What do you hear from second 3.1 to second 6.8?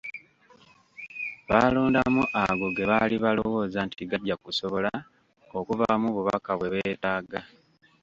balowooza nti gajja kusobola okuvaamu obubaka bwe